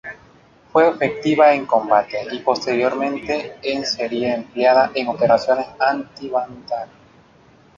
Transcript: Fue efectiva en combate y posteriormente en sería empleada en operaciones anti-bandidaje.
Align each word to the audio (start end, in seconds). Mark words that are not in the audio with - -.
Fue 0.71 0.89
efectiva 0.89 1.53
en 1.53 1.67
combate 1.67 2.25
y 2.31 2.39
posteriormente 2.39 3.57
en 3.61 3.85
sería 3.85 4.33
empleada 4.33 4.89
en 4.95 5.09
operaciones 5.09 5.67
anti-bandidaje. 5.79 6.89